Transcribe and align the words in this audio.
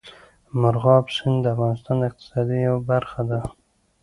مورغاب 0.59 1.05
سیند 1.15 1.39
د 1.43 1.45
افغانستان 1.53 1.95
د 1.99 2.03
اقتصاد 2.09 2.47
یوه 2.65 2.81
برخه 2.91 3.21
ده. 3.29 3.39